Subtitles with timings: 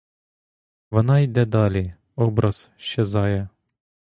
[0.91, 3.49] Вона йде далі— образ щезає.